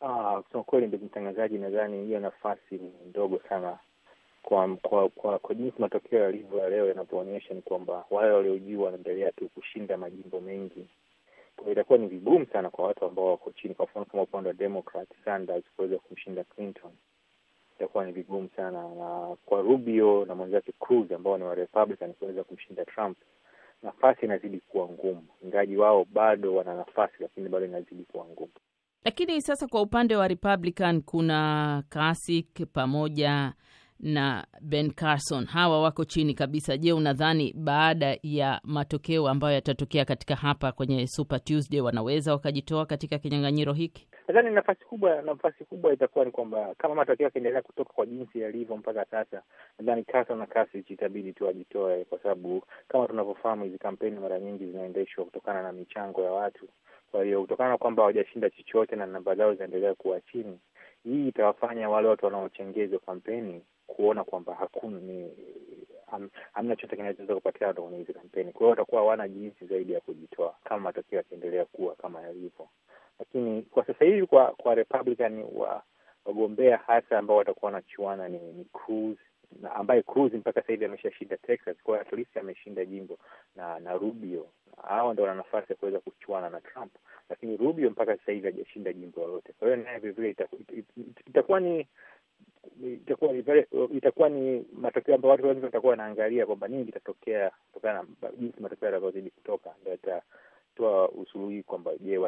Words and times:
Ah, 0.00 0.42
kusema 0.42 0.64
kweli, 0.64 0.86
ndugu 0.86 1.04
mtangazaji, 1.04 1.58
nadhani 1.58 2.04
hiyo 2.06 2.20
nafasi 2.20 2.74
ni 2.74 2.92
ndogo 3.08 3.40
sana 3.48 3.78
kwa 4.42 4.76
kwa 4.76 5.08
kwa, 5.08 5.38
kwa 5.38 5.54
jinsi 5.54 5.76
matokeo 5.82 6.20
yalivyo 6.20 6.58
ya 6.58 6.68
leo 6.68 6.88
yanavyoonyesha, 6.88 7.54
ni 7.54 7.62
kwamba 7.62 8.04
wale 8.10 8.30
waliojua 8.32 8.84
wanaendelea 8.84 9.32
tu 9.32 9.48
kushinda 9.48 9.96
majimbo 9.96 10.40
mengi. 10.40 10.88
Kwa 11.56 11.64
hiyo 11.64 11.72
itakuwa 11.72 11.98
ni 11.98 12.06
vigumu 12.06 12.46
sana 12.46 12.70
kwa 12.70 12.86
watu 12.86 13.04
ambao 13.04 13.26
wako 13.30 13.52
chini, 13.52 13.74
kwa 13.74 13.84
mfano 13.84 14.04
kama 14.06 14.22
upande 14.22 14.48
wa 14.48 14.54
Democrat 14.54 15.08
Sanders 15.24 15.64
kuweza 15.76 15.98
kumshinda 15.98 16.44
Clinton, 16.44 16.92
itakuwa 17.76 18.04
ni 18.04 18.12
vigumu 18.12 18.48
sana, 18.56 18.82
na 18.94 19.36
kwa 19.46 19.60
Rubio 19.62 20.24
na 20.24 20.34
mwenzake 20.34 20.72
Cruz 20.78 21.12
ambao 21.12 21.38
ni 21.38 21.44
wa 21.44 21.54
Republican 21.54 22.12
kuweza 22.14 22.44
kumshinda 22.44 22.84
Trump, 22.84 23.18
nafasi 23.82 24.26
inazidi 24.26 24.60
kuwa 24.60 24.88
ngumu, 24.88 25.26
ingaji 25.44 25.76
wao 25.76 26.04
bado 26.04 26.54
wana 26.54 26.74
nafasi, 26.74 27.14
lakini 27.20 27.48
bado 27.48 27.64
inazidi 27.66 28.02
kuwa 28.04 28.24
ngumu. 28.24 28.52
Lakini 29.04 29.42
sasa 29.42 29.66
kwa 29.66 29.82
upande 29.82 30.16
wa 30.16 30.28
Republican 30.28 31.02
kuna 31.02 31.82
Kasich 31.88 32.62
pamoja 32.72 33.52
na 34.04 34.46
Ben 34.60 34.90
Carson, 34.92 35.44
hawa 35.46 35.82
wako 35.82 36.04
chini 36.04 36.34
kabisa. 36.34 36.76
Je, 36.76 36.92
unadhani 36.92 37.52
baada 37.56 38.18
ya 38.22 38.60
matokeo 38.64 39.28
ambayo 39.28 39.54
yatatokea 39.54 40.04
katika 40.04 40.34
hapa 40.34 40.72
kwenye 40.72 41.06
Super 41.06 41.44
Tuesday 41.44 41.80
wanaweza 41.80 42.32
wakajitoa 42.32 42.86
katika 42.86 43.18
kinyang'anyiro 43.18 43.72
hiki? 43.72 44.08
Nadhani 44.28 44.50
nafasi 44.54 44.84
kubwa 44.84 45.22
nafasi 45.22 45.64
kubwa 45.64 45.92
itakuwa 45.92 46.24
ni 46.24 46.30
kwamba 46.30 46.74
kama 46.78 46.94
matokeo 46.94 47.24
yakiendelea 47.24 47.62
kutoka 47.62 47.92
kwa 47.92 48.06
jinsi 48.06 48.40
yalivyo 48.40 48.76
mpaka 48.76 49.04
sasa, 49.04 49.42
nadhani 49.78 50.04
Carson 50.04 50.38
na 50.38 50.46
Kasich 50.46 50.90
itabidi 50.90 51.32
tu 51.32 51.44
wajitoe, 51.44 52.04
kwa 52.04 52.18
sababu 52.18 52.62
kama 52.88 53.06
tunavyofahamu 53.06 53.64
hizi 53.64 53.78
kampeni 53.78 54.20
mara 54.20 54.40
nyingi 54.40 54.66
zinaendeshwa 54.66 55.24
kutokana 55.24 55.62
na 55.62 55.72
michango 55.72 56.22
ya 56.22 56.30
watu. 56.32 56.68
Kwa 57.10 57.24
hiyo 57.24 57.40
kutokana 57.40 57.70
na 57.70 57.78
kwamba 57.78 58.02
hawajashinda 58.02 58.50
chochote 58.50 58.96
na 58.96 59.06
namba 59.06 59.34
zao 59.34 59.52
zinaendelea 59.54 59.94
kuwa 59.94 60.20
chini, 60.20 60.58
hii 61.04 61.28
itawafanya 61.28 61.88
wale 61.90 62.08
watu 62.08 62.24
wanaochengezwa 62.24 62.98
kampeni 62.98 63.62
kuona 63.86 64.24
kwamba 64.24 64.54
hakuna 64.54 64.98
ni 65.00 65.30
ham, 66.10 66.30
hamna 66.52 66.76
chochote 66.76 66.96
kinachoweza 66.96 67.34
kupatikana 67.34 67.72
kwenye 67.72 67.98
hizi 67.98 68.12
kampeni. 68.12 68.52
Kwa 68.52 68.58
hiyo 68.60 68.70
watakuwa 68.70 69.00
hawana 69.00 69.28
jinsi 69.28 69.66
zaidi 69.66 69.92
ya 69.92 70.00
kujitoa 70.00 70.54
kama 70.64 70.80
matokeo 70.82 71.16
yakiendelea 71.16 71.64
kuwa 71.64 71.94
kama 71.94 72.22
yalivyo. 72.22 72.68
Lakini 73.18 73.62
kwa 73.62 73.86
sasa 73.86 74.04
hivi 74.04 74.26
kwa 74.26 74.46
kwa 74.46 74.74
Republican 74.74 75.44
wa 75.54 75.82
wagombea 76.24 76.76
hasa 76.76 77.18
ambao 77.18 77.36
watakuwa 77.36 77.72
wanachuana 77.72 78.28
ni, 78.28 78.38
ni 78.38 78.64
Cruz 78.64 79.16
ambaye 79.74 80.02
Cruz 80.02 80.32
mpaka 80.34 80.60
sasa 80.60 80.72
hivi 80.72 80.84
ameshashinda 80.84 81.36
Texas, 81.36 81.76
kwa 81.82 82.00
at 82.00 82.12
least 82.12 82.36
ameshinda 82.36 82.84
jimbo 82.84 83.18
na 83.56 83.78
na 83.80 83.92
Rubio. 83.92 84.46
Hawa 84.88 85.12
ndio 85.12 85.24
wana 85.24 85.36
nafasi 85.36 85.72
ya 85.72 85.76
kuweza 85.76 86.00
kuchuana 86.00 86.50
na 86.50 86.60
Trump, 86.60 86.92
lakini 87.30 87.56
Rubio 87.56 87.90
mpaka 87.90 88.16
sasa 88.16 88.32
hivi 88.32 88.46
hajashinda 88.46 88.92
jimbo 88.92 89.20
lolote. 89.20 89.52
Kwa 89.58 89.68
hiyo 89.68 89.84
naye 89.84 89.98
vilevile 89.98 90.36
itakuwa 91.26 91.60
ni 91.60 91.86
itakuwa 92.82 93.32
ni 93.32 93.44
itakuwa 93.96 94.28
ni 94.28 94.64
matokeo 94.72 95.14
ambayo 95.14 95.32
watu 95.32 95.46
wengi 95.46 95.64
watakuwa 95.64 95.90
wanaangalia 95.90 96.46
kwamba 96.46 96.68
nini 96.68 96.84
kitatokea 96.84 97.50
kutokana 97.72 98.04
na 98.22 98.30
jinsi 98.38 98.60
matokeo 98.62 98.86
yatakavyozidi 98.86 99.30
kutoka, 99.30 99.74
ndio 99.80 99.94
itatoa 99.94 101.08
usuluhi 101.08 101.62
kwamba 101.62 101.96
je, 102.00 102.18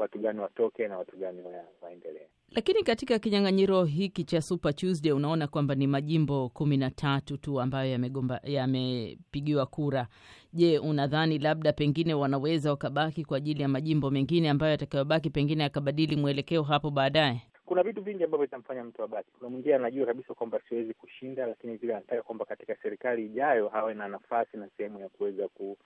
watu 0.00 0.18
gani 0.18 0.40
watoke 0.40 0.88
na 0.88 0.98
watu 0.98 1.16
gani 1.16 1.42
waendelee. 1.82 2.26
Lakini 2.50 2.82
katika 2.82 3.18
kinyang'anyiro 3.18 3.84
hiki 3.84 4.24
cha 4.24 4.40
Super 4.42 4.74
Tuesday 4.74 5.12
unaona 5.12 5.46
kwamba 5.46 5.74
ni 5.74 5.86
majimbo 5.86 6.48
kumi 6.48 6.76
na 6.76 6.90
tatu 6.90 7.36
tu 7.36 7.60
ambayo 7.60 7.90
yamegomba 7.92 8.40
yamepigiwa 8.44 9.66
kura. 9.66 10.06
Je, 10.52 10.78
unadhani 10.78 11.38
labda 11.38 11.72
pengine 11.72 12.14
wanaweza 12.14 12.70
wakabaki 12.70 13.24
kwa 13.24 13.36
ajili 13.36 13.62
ya 13.62 13.68
majimbo 13.68 14.10
mengine 14.10 14.50
ambayo 14.50 14.70
yatakayobaki 14.72 15.30
pengine 15.30 15.62
yakabadili 15.62 16.16
mwelekeo 16.16 16.62
hapo 16.62 16.90
baadaye? 16.90 17.42
Kuna 17.66 17.82
vitu 17.82 18.02
vingi 18.02 18.24
ambavyo 18.24 18.46
vitamfanya 18.46 18.84
mtu 18.84 19.02
abaki. 19.02 19.28
Kuna 19.38 19.50
mwingine 19.50 19.74
anajua 19.74 20.06
kabisa 20.06 20.34
kwamba 20.34 20.60
siwezi 20.68 20.94
kushinda, 20.94 21.46
lakini 21.46 21.76
vile 21.76 21.92
anataka 21.96 22.22
kwamba 22.22 22.44
katika 22.44 22.76
serikali 22.82 23.26
ijayo 23.26 23.68
hawe 23.68 23.94
na 23.94 24.08
nafasi 24.08 24.56
na 24.56 24.68
sehemu 24.76 24.98
ya 25.00 25.08
kuweza 25.08 25.48
ku 25.48 25.76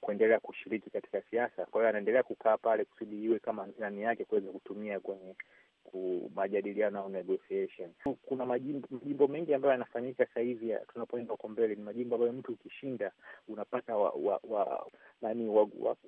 kuendelea 0.00 0.40
kushiriki 0.40 0.90
katika 0.90 1.22
siasa. 1.30 1.66
Kwa 1.66 1.80
hiyo 1.80 1.88
anaendelea 1.88 2.22
kukaa 2.22 2.56
pale 2.56 2.84
kusudi 2.84 3.24
iwe 3.24 3.38
kama 3.38 3.68
nani 3.78 4.02
yake 4.02 4.24
kuweza 4.24 4.48
kutumia 4.52 5.00
kwenye 5.00 5.34
majadiliano 6.34 6.98
au 7.00 7.08
negotiation. 7.08 7.90
Kuna 8.26 8.46
majimbo, 8.46 9.28
mengi 9.28 9.54
ambayo 9.54 9.72
yanafanyika 9.72 10.26
sasa 10.26 10.40
hivi 10.40 10.74
tunapoenda 10.92 11.30
huko 11.32 11.48
mbele, 11.48 11.74
ni 11.74 11.82
majimbo 11.82 12.14
ambayo 12.14 12.32
mtu 12.32 12.52
ukishinda 12.52 13.12
unapata 13.48 13.96
wa, 13.96 14.10
wa, 14.10 14.40
wa, 14.48 14.86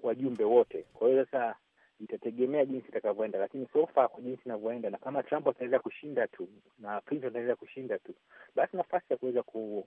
wajumbe 0.03 0.45
wa, 0.45 0.51
wa 0.51 0.57
wote. 0.57 0.83
Kwa 0.95 1.09
hiyo 1.09 1.25
sasa 1.25 1.55
itategemea 2.01 2.65
jinsi 2.65 2.89
itakavyoenda, 2.89 3.39
lakini 3.39 3.67
so 3.73 3.87
far 3.87 4.09
kwa 4.09 4.21
jinsi 4.21 4.43
inavyoenda, 4.47 4.91
na 4.91 4.99
kama 4.99 5.23
Trump 5.23 5.49
ataendelea 5.49 5.81
kushinda 5.81 6.27
tu 6.29 6.49
na 6.79 7.01
Clinton 7.01 7.29
ataendelea 7.29 7.57
kushinda 7.57 7.99
tu, 7.99 8.15
basi 8.55 8.77
nafasi 8.77 9.07
ya 9.11 9.17
kuweza 9.17 9.43
ku 9.43 9.87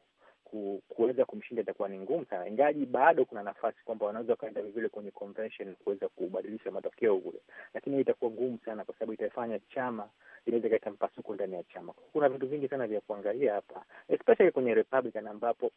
kuweza 0.90 1.26
kumshinda 1.26 1.62
itakuwa 1.64 1.90
ni 1.90 2.00
ngumu 2.00 2.26
sana, 2.26 2.48
ingaji 2.48 2.86
bado 2.86 3.26
kuna 3.26 3.44
nafasi 3.44 3.78
kwamba 3.86 4.06
wanaweza 4.06 4.34
wakaenda 4.34 4.62
vivile 4.62 4.90
kwenye 4.90 5.12
convention 5.12 5.76
kuweza 5.76 6.08
kubadilisha 6.10 6.72
matokeo 6.72 7.18
kule, 7.18 7.40
lakini 7.74 7.96
hiyo 7.96 8.02
itakuwa 8.02 8.32
ngumu 8.32 8.60
sana, 8.66 8.86
kwa 8.86 8.94
sababu 8.94 9.14
itaifanya 9.14 9.60
chama, 9.60 10.10
inaweza 10.46 10.68
ikaleta 10.68 10.92
mpasuko 10.92 11.34
ndani 11.36 11.54
ya 11.56 11.64
chama. 11.64 11.94
Kuna 12.14 12.30
vitu 12.30 12.48
vingi 12.48 12.68
sana 12.68 12.88
vya 12.88 13.02
kuangalia 13.02 13.54
hapa, 13.54 13.86
especially 14.10 14.52
kwenye 14.52 14.74
Republican 14.74 15.28
ambapo 15.28 15.72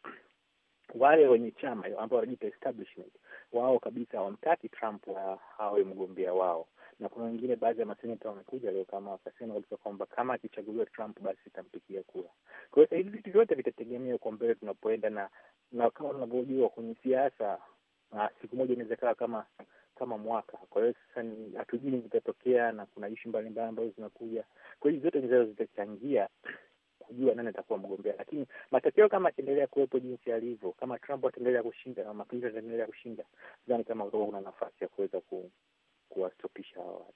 wale 0.95 1.27
wenye 1.27 1.51
chama 1.51 1.85
ambao 1.85 2.19
wanajiita 2.19 2.47
establishment 2.47 3.13
wao 3.53 3.79
kabisa 3.79 4.17
hawamtaki 4.17 4.69
Trump 4.69 5.07
wa 5.07 5.39
hawe 5.57 5.83
mgombea 5.83 6.33
wao, 6.33 6.67
na 6.99 7.09
kuna 7.09 7.25
wengine, 7.25 7.55
baadhi 7.55 7.79
ya 7.79 7.85
maseneta 7.85 8.29
wamekuja 8.29 8.71
leo 8.71 8.85
kama 8.85 9.11
wakasema 9.11 9.53
kabisa 9.53 9.77
kwamba 9.77 10.05
kama 10.05 10.33
akichaguliwa 10.33 10.85
Trump 10.85 11.19
basi 11.19 11.39
itampigia 11.47 12.03
kura. 12.03 12.29
Kwa 12.71 12.83
hiyo 12.83 12.97
hivi 12.97 13.09
vitu 13.17 13.31
vyote 13.31 13.55
vitategemea 13.55 14.17
kwa 14.17 14.31
mbele 14.31 14.55
tunapoenda, 14.55 15.09
na 15.09 15.29
na 15.71 15.89
kama 15.89 16.09
tunavyojua 16.09 16.69
kwenye 16.69 16.95
siasa 17.03 17.57
siku 18.41 18.55
moja 18.55 18.73
inaweza 18.73 18.95
kawa 18.95 19.15
kama 19.15 19.45
kama 19.95 20.17
mwaka. 20.17 20.57
Kwa 20.57 20.81
hiyo 20.81 20.93
sasa 21.07 21.27
hatujui 21.57 21.97
vitatokea, 21.97 22.71
na 22.71 22.85
kuna 22.85 23.07
ishu 23.07 23.29
mbalimbali 23.29 23.67
ambazo 23.69 23.89
zinakuja. 23.89 24.43
Kwa 24.79 24.91
hiyo 24.91 25.03
zote 25.03 25.45
zitachangia 25.45 26.29
kujua 27.03 27.35
nani 27.35 27.49
atakuwa 27.49 27.79
mgombea, 27.79 28.13
lakini 28.17 28.45
matokeo 28.71 29.09
kama 29.09 29.29
ataendelea 29.29 29.67
kuwepo 29.67 29.99
jinsi 29.99 30.29
yalivyo, 30.29 30.71
kama 30.71 30.99
Trump 30.99 31.25
ataendelea 31.25 31.63
kushinda 31.63 32.03
na 32.03 32.13
mapinduzi 32.13 32.57
ataendelea 32.57 32.85
kushinda, 32.87 33.23
sidhani 33.65 33.83
kama 33.83 34.03
utakuwa 34.05 34.25
kuna 34.25 34.41
nafasi 34.41 34.75
ya 34.81 34.87
kuweza 34.87 35.21
ku, 35.21 35.51
kuwastopisha 36.09 36.75
hawa 36.75 36.93
watu. 36.93 37.13